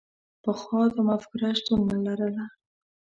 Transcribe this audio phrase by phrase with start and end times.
[0.43, 2.45] پخوا دا مفکوره شتون نه لرله.